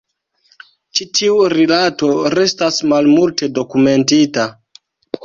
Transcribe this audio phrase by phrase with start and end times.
[0.99, 4.49] Ĉi tiu rilato restas malmulte dokumentita.